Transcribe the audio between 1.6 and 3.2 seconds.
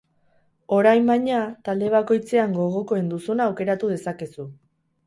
talde bakoitzean gogokoen